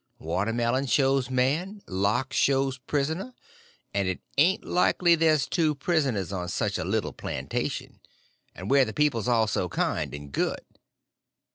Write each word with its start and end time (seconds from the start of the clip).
Watermelon 0.17 0.87
shows 0.87 1.29
man, 1.29 1.83
lock 1.85 2.33
shows 2.33 2.79
prisoner; 2.79 3.35
and 3.93 4.07
it 4.07 4.19
ain't 4.35 4.65
likely 4.65 5.13
there's 5.13 5.45
two 5.45 5.75
prisoners 5.75 6.33
on 6.33 6.49
such 6.49 6.79
a 6.79 6.83
little 6.83 7.13
plantation, 7.13 7.99
and 8.55 8.71
where 8.71 8.83
the 8.83 8.93
people's 8.93 9.27
all 9.27 9.45
so 9.45 9.69
kind 9.69 10.15
and 10.15 10.31
good. 10.31 10.65